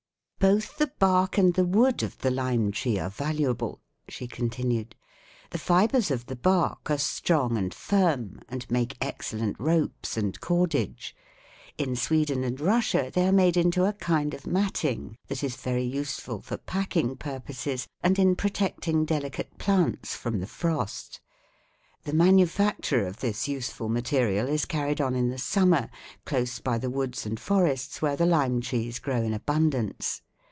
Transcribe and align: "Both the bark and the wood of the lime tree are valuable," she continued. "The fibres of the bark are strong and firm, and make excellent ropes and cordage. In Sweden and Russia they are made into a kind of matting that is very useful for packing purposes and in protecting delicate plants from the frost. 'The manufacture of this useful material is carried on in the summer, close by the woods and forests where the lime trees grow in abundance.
"Both 0.41 0.77
the 0.79 0.91
bark 0.97 1.37
and 1.37 1.53
the 1.53 1.67
wood 1.67 2.01
of 2.01 2.17
the 2.17 2.31
lime 2.31 2.71
tree 2.71 2.97
are 2.97 3.11
valuable," 3.11 3.79
she 4.09 4.25
continued. 4.25 4.95
"The 5.51 5.59
fibres 5.59 6.09
of 6.09 6.25
the 6.25 6.35
bark 6.35 6.89
are 6.89 6.97
strong 6.97 7.59
and 7.59 7.71
firm, 7.71 8.39
and 8.49 8.65
make 8.71 8.97
excellent 8.99 9.55
ropes 9.59 10.17
and 10.17 10.41
cordage. 10.41 11.15
In 11.77 11.95
Sweden 11.95 12.43
and 12.43 12.59
Russia 12.59 13.11
they 13.13 13.27
are 13.27 13.31
made 13.31 13.55
into 13.55 13.85
a 13.85 13.93
kind 13.93 14.33
of 14.33 14.47
matting 14.47 15.15
that 15.27 15.43
is 15.43 15.57
very 15.57 15.83
useful 15.83 16.41
for 16.41 16.57
packing 16.57 17.15
purposes 17.15 17.85
and 18.01 18.17
in 18.17 18.35
protecting 18.35 19.05
delicate 19.05 19.59
plants 19.59 20.15
from 20.15 20.39
the 20.39 20.47
frost. 20.47 21.21
'The 22.01 22.13
manufacture 22.13 23.05
of 23.05 23.19
this 23.19 23.47
useful 23.47 23.89
material 23.89 24.47
is 24.47 24.65
carried 24.65 24.99
on 24.99 25.13
in 25.13 25.29
the 25.29 25.37
summer, 25.37 25.87
close 26.25 26.57
by 26.57 26.79
the 26.79 26.89
woods 26.89 27.27
and 27.27 27.39
forests 27.39 28.01
where 28.01 28.15
the 28.15 28.25
lime 28.25 28.59
trees 28.59 28.97
grow 28.97 29.21
in 29.21 29.33
abundance. 29.35 30.23